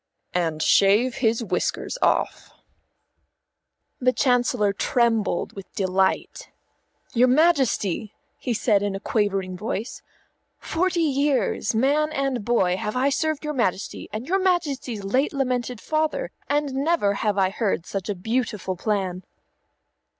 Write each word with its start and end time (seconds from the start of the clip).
"And 0.33 0.63
shave 0.63 1.17
his 1.17 1.43
whiskers 1.43 1.95
off." 2.01 2.51
The 3.99 4.11
Chancellor 4.11 4.73
trembled 4.73 5.53
with 5.53 5.71
delight. 5.75 6.49
"Your 7.13 7.27
Majesty," 7.27 8.11
he 8.39 8.51
said 8.51 8.81
in 8.81 8.95
a 8.95 8.99
quavering 8.99 9.55
voice, 9.55 10.01
"forty 10.57 11.03
years, 11.03 11.75
man 11.75 12.11
and 12.13 12.43
boy, 12.43 12.77
have 12.77 12.95
I 12.95 13.09
served 13.09 13.43
your 13.45 13.53
Majesty, 13.53 14.09
and 14.11 14.25
your 14.27 14.39
Majesty's 14.39 15.03
late 15.03 15.33
lamented 15.33 15.79
father, 15.79 16.31
and 16.49 16.73
never 16.73 17.13
have 17.21 17.37
I 17.37 17.51
heard 17.51 17.85
such 17.85 18.09
a 18.09 18.15
beautiful 18.15 18.75
plan." 18.75 19.21